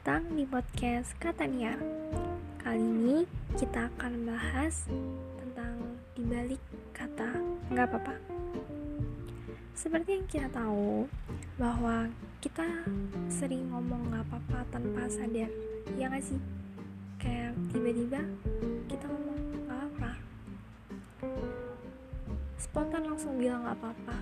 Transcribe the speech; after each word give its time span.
datang 0.00 0.32
di 0.32 0.48
podcast 0.48 1.12
Katania. 1.20 1.76
Kali 2.56 2.80
ini 2.80 3.28
kita 3.52 3.84
akan 3.92 4.32
bahas 4.32 4.88
tentang 5.36 5.76
dibalik 6.16 6.56
kata 6.96 7.36
nggak 7.68 7.84
apa-apa. 7.84 8.16
Seperti 9.76 10.16
yang 10.16 10.24
kita 10.24 10.48
tahu 10.56 11.04
bahwa 11.60 12.08
kita 12.40 12.64
sering 13.28 13.68
ngomong 13.68 14.08
nggak 14.08 14.24
apa-apa 14.24 14.64
tanpa 14.72 15.04
sadar, 15.12 15.52
ya 16.00 16.08
nggak 16.08 16.24
sih? 16.24 16.40
Kayak 17.20 17.52
tiba-tiba 17.68 18.24
kita 18.88 19.04
ngomong 19.04 19.36
nggak 19.52 19.80
apa, 19.84 20.10
spontan 22.56 23.04
langsung 23.04 23.36
bilang 23.36 23.68
nggak 23.68 23.76
apa-apa. 23.84 24.16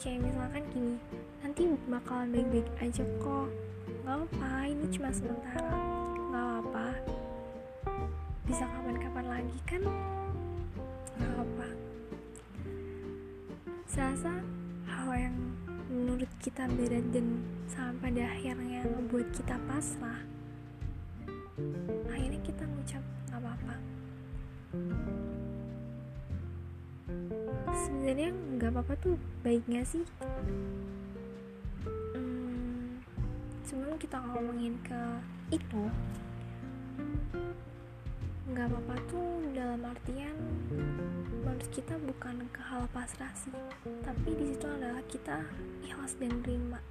Kayak 0.00 0.32
misalkan 0.32 0.64
gini, 0.72 0.96
nanti 1.44 1.62
bakalan 1.92 2.32
baik-baik 2.32 2.68
aja 2.80 3.04
kok 3.20 3.52
nggak 4.02 4.18
apa 4.18 4.66
ini 4.66 4.86
cuma 4.90 5.14
sementara. 5.14 5.78
Nggak 6.18 6.48
apa. 6.66 6.86
Bisa 8.50 8.64
kapan-kapan 8.66 9.26
lagi 9.30 9.58
kan? 9.62 9.82
Nggak 11.14 11.34
apa. 11.38 11.68
Serasa 13.86 14.32
hal 14.90 15.10
yang 15.14 15.36
menurut 15.86 16.30
kita 16.42 16.66
berat 16.74 17.06
dan 17.14 17.46
sampai 17.70 18.10
pada 18.10 18.22
akhirnya 18.34 18.82
membuat 18.90 19.30
kita 19.30 19.54
pasrah. 19.70 20.22
Akhirnya 22.10 22.40
kita 22.42 22.66
ngucap 22.66 23.02
nggak 23.30 23.38
apa-apa. 23.38 23.74
Sebenarnya 27.70 28.30
nggak 28.34 28.70
apa-apa 28.74 28.94
tuh 28.98 29.14
baiknya 29.46 29.86
sih 29.86 30.02
sebelum 33.72 33.96
kita 33.96 34.20
ngomongin 34.20 34.76
ke 34.84 35.00
itu 35.48 35.88
nggak 38.52 38.68
apa-apa 38.68 39.00
tuh 39.08 39.48
dalam 39.56 39.80
artian 39.88 40.36
menurut 41.40 41.64
kita 41.72 41.96
bukan 42.04 42.44
ke 42.52 42.60
hal 42.60 42.84
pasrah 42.92 43.32
sih. 43.32 43.56
Tapi 44.04 44.28
di 44.36 44.52
situ 44.52 44.68
adalah 44.68 45.00
kita 45.08 45.40
ikhlas 45.88 46.20
dan 46.20 46.36
terima. 46.44 46.84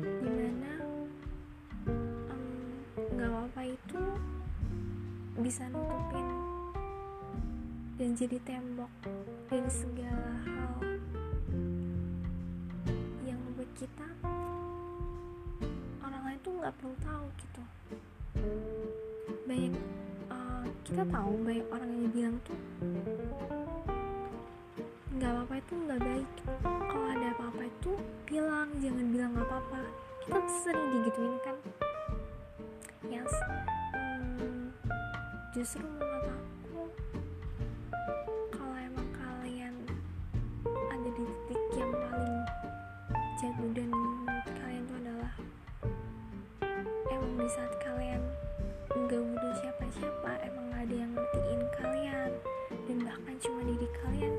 Di 0.00 0.30
mana 0.32 0.72
nggak 2.96 3.28
um, 3.28 3.36
apa-apa 3.36 3.62
itu 3.68 4.00
bisa 5.44 5.68
nutupin 5.68 6.28
dan 8.00 8.16
jadi 8.16 8.40
tembok 8.48 8.92
dari 9.52 9.68
segala 9.68 10.40
hal 10.48 11.01
nggak 16.62 16.78
perlu 16.78 16.94
tahu 17.02 17.26
gitu. 17.42 17.62
Banyak 19.50 19.74
uh, 20.30 20.62
kita 20.86 21.02
tahu 21.10 21.34
banyak 21.42 21.66
orang 21.74 21.90
yang 21.90 22.10
bilang 22.14 22.36
tuh 22.46 22.58
nggak 25.18 25.26
apa-apa 25.26 25.54
itu 25.58 25.72
nggak 25.74 26.00
baik. 26.06 26.30
Kalau 26.62 27.06
ada 27.10 27.26
apa-apa 27.34 27.62
itu 27.66 27.92
bilang 28.30 28.70
jangan 28.78 29.06
bilang 29.10 29.30
nggak 29.34 29.48
apa-apa. 29.50 29.90
Kita 30.22 30.38
sering 30.62 30.86
digituin 31.02 31.34
kan? 31.42 31.56
Yes 33.10 33.34
hmm, 33.98 34.70
justru 35.50 35.82
menurut 35.82 36.30
aku 36.30 36.82
kalau 38.54 38.76
emang 38.78 39.08
kalian 39.18 39.74
ada 40.70 41.08
di 41.10 41.26
titik 41.50 41.62
yang 41.74 41.90
paling 41.90 42.38
jatuh 43.42 43.70
dan 43.74 43.90
di 47.32 47.48
saat 47.48 47.72
kalian 47.80 48.20
nggak 48.92 49.20
butuh 49.24 49.52
siapa-siapa 49.64 50.30
emang 50.44 50.68
gak 50.68 50.84
ada 50.84 50.96
yang 51.00 51.12
ngertiin 51.16 51.62
kalian 51.80 52.30
dan 52.84 52.96
bahkan 53.08 53.34
cuma 53.40 53.60
diri 53.64 53.88
kalian 54.04 54.34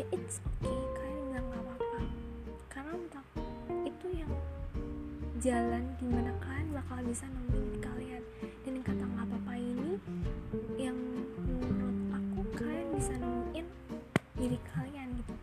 ya 0.00 0.04
it's 0.16 0.40
okay 0.40 0.80
kalian 0.96 1.18
bilang 1.28 1.46
gak 1.52 1.60
apa-apa. 1.60 2.00
Karena 2.72 2.92
entah 2.96 3.26
itu 3.84 4.06
yang 4.16 4.32
jalan 5.44 5.84
di 6.00 6.06
mana 6.08 6.32
kalian 6.40 6.68
bakal 6.72 6.98
bisa 7.04 7.24
nemuin 7.28 7.76
kalian. 7.84 8.22
Dan 8.64 8.74
kata 8.80 9.04
nggak 9.04 9.26
apa-apa 9.28 9.54
ini 9.56 9.92
yang 10.80 10.96
menurut 11.36 11.98
aku 12.16 12.40
kalian 12.56 12.88
bisa 12.96 13.12
nemuin 13.20 13.66
diri 14.40 14.58
kalian 14.72 15.08
gitu. 15.20 15.34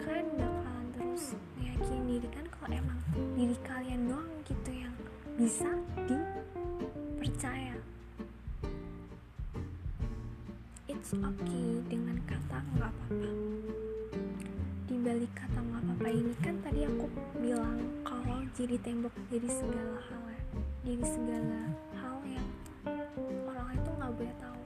Kalian 0.00 0.28
bakalan 0.40 0.86
terus 0.96 1.24
meyakini 1.60 2.16
diri 2.16 2.28
kan 2.32 2.46
kalau 2.48 2.72
emang 2.72 2.98
diri 3.36 3.56
kalian 3.60 4.00
doang 4.08 4.32
gitu 4.48 4.70
bisa 5.36 5.68
dipercaya. 6.08 7.76
It's 10.88 11.12
okay 11.12 11.68
dengan 11.92 12.16
kata 12.24 12.64
nggak 12.72 12.88
apa-apa. 12.88 13.30
Di 14.88 14.96
balik 14.96 15.32
kata 15.36 15.60
nggak 15.60 15.82
apa-apa 15.84 16.08
ini 16.08 16.32
kan 16.40 16.56
tadi 16.64 16.88
aku 16.88 17.04
bilang 17.36 17.84
kalau 18.00 18.40
jadi 18.56 18.80
tembok 18.80 19.12
jadi 19.28 19.48
segala 19.52 20.00
hal 20.08 20.24
ya. 20.24 20.42
Jadi 20.88 21.04
segala 21.04 21.60
hal 22.00 22.16
yang 22.24 22.48
orang 23.44 23.68
itu 23.76 23.90
nggak 23.92 24.12
boleh 24.16 24.34
tahu. 24.40 24.62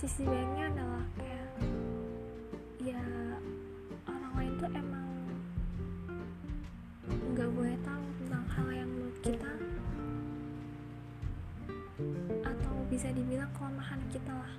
sisi 0.04 0.28
baiknya 0.28 0.68
adalah 0.68 1.04
bisa 12.94 13.10
dibilang 13.10 13.50
kelemahan 13.58 13.98
kita 14.14 14.30
lah. 14.30 14.54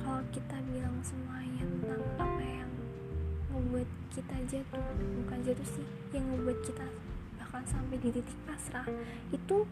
Kalau 0.00 0.24
kita 0.32 0.56
bilang 0.72 0.96
semuanya 1.04 1.60
tentang 1.60 2.00
apa 2.16 2.40
yang 2.40 2.70
membuat 3.52 3.88
kita 4.08 4.36
jatuh 4.48 4.80
bukan 5.20 5.38
jatuh 5.44 5.68
sih 5.68 5.86
yang 6.16 6.24
membuat 6.32 6.64
kita 6.64 6.88
bahkan 7.36 7.60
sampai 7.68 8.00
di 8.00 8.08
titik 8.08 8.38
pasrah 8.48 8.88
itu 9.36 9.68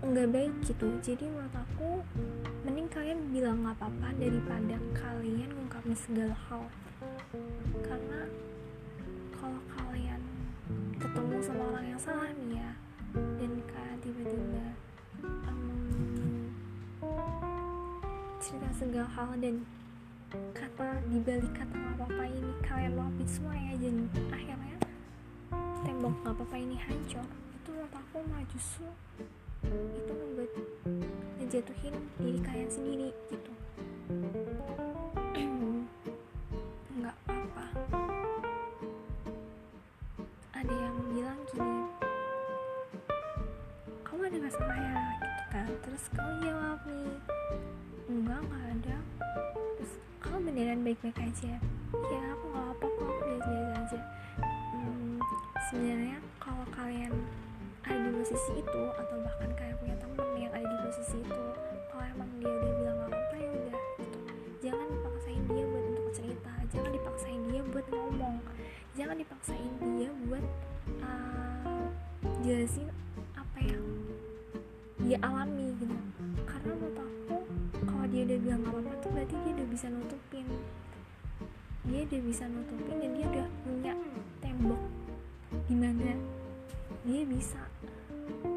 nggak 0.00 0.28
baik 0.32 0.54
gitu. 0.64 0.88
Jadi 1.04 1.28
menurut 1.28 1.52
aku 1.52 2.00
mending 2.64 2.88
kalian 2.88 3.20
bilang 3.28 3.60
nggak 3.60 3.76
apa-apa 3.76 4.16
daripada 4.16 4.76
kalian 4.96 5.52
ngungkapin 5.52 5.92
segala 6.00 6.32
hal. 6.48 6.64
Karena 7.84 8.24
kalau 9.36 9.60
kalian 9.76 10.20
ketemu 10.96 11.36
sama 11.44 11.62
orang 11.76 11.84
yang 11.92 12.00
salah 12.00 12.32
nih 12.40 12.56
ya 12.56 12.72
dan 13.36 13.52
kalian 13.68 13.98
tiba-tiba 14.00 14.64
um, 15.48 15.79
cerita 18.40 18.72
segala 18.72 19.04
hal 19.12 19.36
dan 19.36 19.60
kata 20.56 20.96
dibalik 21.12 21.52
kata 21.52 21.76
nggak 21.76 21.92
apa-apa 22.00 22.24
ini 22.24 22.52
kalian 22.64 22.96
luapin 22.96 23.28
semuanya 23.28 23.76
dan 23.76 24.08
akhirnya 24.32 24.76
tembok 25.84 26.14
nggak 26.24 26.34
apa-apa 26.40 26.56
ini 26.56 26.76
hancur. 26.80 27.28
Itu 27.60 27.68
menurut 27.76 27.92
aku 27.92 28.16
mah 28.32 28.40
justru 28.48 28.88
itu 29.68 30.12
membuat 30.16 30.56
ngejatuhin 31.36 31.94
diri 32.16 32.40
kalian 32.40 32.70
sendiri 32.72 33.12
gitu. 33.28 33.52
Nggak 36.96 37.16
apa 37.28 37.66
ada 40.56 40.72
yang 40.72 40.96
bilang 41.12 41.40
gini 41.52 41.84
kamu 44.00 44.22
ada 44.32 44.38
masalah 44.40 44.78
ya 44.80 44.96
gitu 45.20 45.44
kan. 45.52 45.68
Terus 45.84 46.04
kamu 46.16 46.32
jawab 46.40 46.59
beneran 50.60 50.84
baik-baik 50.84 51.16
aja. 51.24 51.56
Ya 52.12 52.20
aku 52.36 52.44
nggak 52.52 52.68
apa 52.68 52.84
kok 52.84 53.06
aku 53.08 53.22
biasa-biasa 53.32 53.80
aja. 53.80 54.00
Hmm, 54.76 55.16
sebenarnya 55.72 56.18
kalau 56.36 56.64
kalian 56.76 57.12
ada 57.80 57.96
di 57.96 58.10
posisi 58.12 58.52
itu 58.60 58.82
atau 58.92 59.16
bahkan 59.24 59.50
kayak 59.56 59.80
punya 59.80 59.96
temen 59.96 60.28
yang 60.36 60.52
ada 60.52 60.68
di 60.68 60.76
posisi 60.84 61.16
itu 61.24 61.44
kalau 61.88 62.04
emang 62.12 62.28
dia 62.36 62.52
udah 62.52 62.72
bilang 62.76 62.96
gak 63.00 63.08
apa-apa 63.08 63.36
ya 63.40 63.48
udah 63.56 63.80
gitu. 64.04 64.12
Jangan 64.60 64.86
dipaksain 64.92 65.42
dia 65.48 65.64
buat 65.64 65.84
untuk 65.88 66.08
cerita 66.12 66.52
jangan 66.68 66.90
dipaksain 66.92 67.40
dia 67.48 67.62
buat 67.64 67.86
ngomong. 67.88 68.36
Jangan 69.00 69.16
dipaksain 69.16 69.72
dia 69.96 70.10
buat 70.28 70.44
uh, 71.00 71.84
jelasin 72.44 72.88
apa 73.32 73.58
yang 73.64 73.84
dia 75.08 75.16
alami 75.24 75.72
gitu 75.80 75.96
dia 78.10 78.26
udah 78.26 78.38
bilang 78.42 78.60
gak 78.66 78.74
apa-apa 78.74 78.94
tuh 78.98 79.10
berarti 79.14 79.34
dia 79.46 79.52
udah 79.54 79.68
bisa 79.70 79.86
nutupin. 79.86 80.46
Dia 81.86 82.00
udah 82.10 82.20
bisa 82.26 82.44
nutupin 82.50 82.96
dan 82.98 83.10
dia 83.14 83.26
udah 83.30 83.46
punya 83.62 83.92
tembok 84.42 84.82
di 85.70 85.74
mana 85.78 86.10
dia 87.06 87.22
bisa 87.22 87.62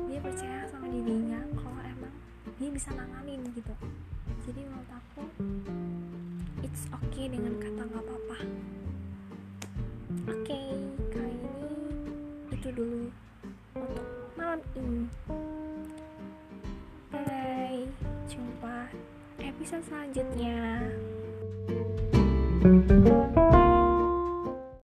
dia 0.09 0.19
percaya 0.21 0.65
sama 0.69 0.89
dirinya 0.89 1.41
kalau 1.53 1.81
emang 1.85 2.13
dia 2.57 2.69
bisa 2.73 2.89
nanganin 2.97 3.45
gitu. 3.53 3.73
Jadi 4.49 4.59
menurut 4.65 4.89
aku 4.89 5.23
it's 6.65 6.89
okay 6.89 7.29
dengan 7.29 7.53
kata 7.61 7.81
nggak 7.85 8.03
apa-apa. 8.09 8.37
Oke 10.33 10.49
okay, 10.49 10.67
kali 11.13 11.37
ini 11.37 11.69
itu 12.57 12.69
dulu 12.73 13.05
untuk 13.77 14.07
malam 14.33 14.61
ini 14.73 15.05
episode 19.63 19.87
selanjutnya. 19.87 20.91
thank 22.59 22.91
you 22.91 23.32